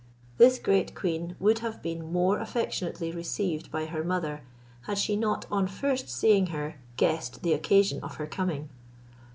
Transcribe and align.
This 0.39 0.57
great 0.57 0.95
queen 0.95 1.35
would 1.39 1.59
have 1.59 1.83
been 1.83 2.11
more 2.11 2.39
affectionately 2.39 3.11
received 3.11 3.69
by 3.69 3.85
her 3.85 4.03
mother, 4.03 4.41
had 4.87 4.97
she 4.97 5.15
not, 5.15 5.45
on 5.51 5.67
first 5.67 6.09
seeing 6.09 6.47
her, 6.47 6.79
guessed 6.97 7.43
the 7.43 7.53
occasion 7.53 7.99
of 8.03 8.15
her 8.15 8.25
coming. 8.25 8.69